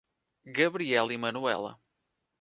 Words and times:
Gabriel 0.55 1.11
e 1.11 1.17
Manuela 1.19 1.79